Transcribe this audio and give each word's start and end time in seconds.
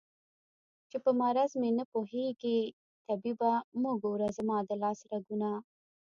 چې 0.89 0.97
په 1.03 1.11
مرض 1.19 1.51
مې 1.61 1.69
نه 1.77 1.85
پوهېږې 1.93 2.57
طبيبه 3.07 3.51
مه 3.81 3.91
ګوره 4.03 4.29
زما 4.37 4.57
د 4.67 4.69
لاس 4.81 4.99
رګونه 5.11 5.49